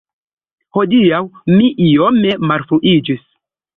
[0.77, 1.21] Hodiaŭ
[1.57, 3.23] mi iome malfruiĝis.